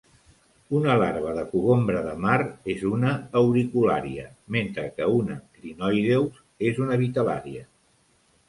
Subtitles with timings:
[0.77, 2.37] Una larva de cogombre de mar
[2.75, 4.25] és una auriculària
[4.57, 6.41] mentre que un crinoïdeus
[6.73, 7.63] és una vitel.lària.